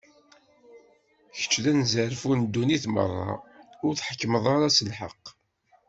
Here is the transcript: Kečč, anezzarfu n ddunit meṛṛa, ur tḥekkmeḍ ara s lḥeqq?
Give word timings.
Kečč, 1.37 1.53
anezzarfu 1.71 2.31
n 2.35 2.41
ddunit 2.45 2.85
meṛṛa, 2.93 3.31
ur 3.85 3.93
tḥekkmeḍ 3.95 4.45
ara 4.55 4.67
s 4.77 4.79
lḥeqq? 4.89 5.25